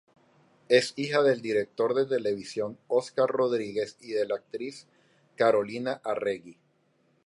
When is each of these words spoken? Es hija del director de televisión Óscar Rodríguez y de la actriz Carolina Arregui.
Es 0.67 0.93
hija 0.95 1.21
del 1.21 1.43
director 1.43 1.93
de 1.93 2.07
televisión 2.07 2.75
Óscar 2.87 3.29
Rodríguez 3.29 3.97
y 4.01 4.13
de 4.13 4.25
la 4.25 4.33
actriz 4.33 4.87
Carolina 5.35 6.01
Arregui. 6.03 6.57